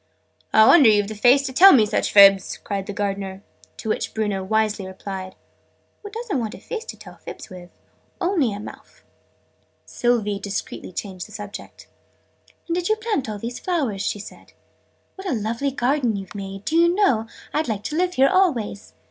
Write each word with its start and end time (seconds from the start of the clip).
"I 0.51 0.65
wonder 0.65 0.89
you've 0.89 1.09
the 1.09 1.13
face 1.13 1.43
to 1.43 1.53
tell 1.53 1.73
me 1.73 1.85
such 1.85 2.11
fibs!" 2.11 2.57
cried 2.57 2.87
the 2.87 2.91
Gardener. 2.91 3.43
To 3.77 3.89
which 3.89 4.15
Bruno 4.15 4.43
wisely 4.43 4.87
replied 4.87 5.35
"Oo 6.03 6.09
don't 6.09 6.39
want 6.39 6.55
a 6.55 6.59
face 6.59 6.85
to 6.85 6.97
tell 6.97 7.17
fibs 7.17 7.51
wiz 7.51 7.69
only 8.19 8.51
a 8.51 8.59
mouf." 8.59 9.03
Sylvie 9.85 10.39
discreetly 10.39 10.91
changed 10.91 11.27
the 11.27 11.31
subject. 11.31 11.87
"And 12.67 12.73
did 12.73 12.89
you 12.89 12.95
plant 12.95 13.29
all 13.29 13.37
these 13.37 13.59
flowers?" 13.59 14.01
she 14.01 14.17
said. 14.17 14.53
"What 15.17 15.27
a 15.29 15.33
lovely 15.35 15.69
garden 15.69 16.15
you've 16.15 16.33
made! 16.33 16.65
Do 16.65 16.75
you 16.77 16.95
know, 16.95 17.27
I'd 17.53 17.67
like 17.67 17.83
to 17.83 17.95
live 17.95 18.15
here 18.15 18.27
always!" 18.27 18.95